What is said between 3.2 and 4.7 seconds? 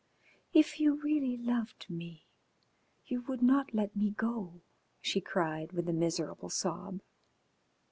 would not let me go,"